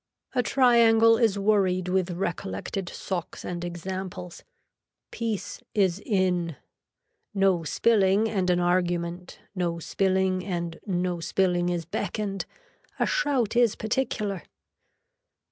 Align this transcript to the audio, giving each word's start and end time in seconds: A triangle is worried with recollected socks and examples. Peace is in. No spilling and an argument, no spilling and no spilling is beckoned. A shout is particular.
A 0.33 0.41
triangle 0.41 1.19
is 1.19 1.37
worried 1.37 1.87
with 1.87 2.09
recollected 2.09 2.89
socks 2.89 3.45
and 3.45 3.63
examples. 3.63 4.43
Peace 5.11 5.61
is 5.75 6.01
in. 6.03 6.55
No 7.35 7.61
spilling 7.63 8.27
and 8.27 8.49
an 8.49 8.59
argument, 8.59 9.39
no 9.53 9.77
spilling 9.77 10.43
and 10.43 10.79
no 10.87 11.19
spilling 11.19 11.69
is 11.69 11.85
beckoned. 11.85 12.47
A 12.99 13.05
shout 13.05 13.55
is 13.55 13.75
particular. 13.75 14.41